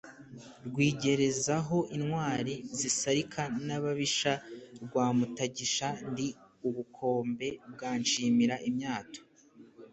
[0.67, 4.33] Rwigerezaho intwali zisarika n'ababisha
[4.85, 6.27] rwa Mutagisha ndi
[6.67, 7.47] ubukombe
[7.79, 9.21] banshimira imyato,